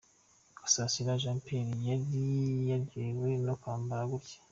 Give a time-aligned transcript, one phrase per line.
[0.57, 2.05] Gasasira Jean Pierre yari
[2.69, 4.37] yaryohewe no kwambara gutya.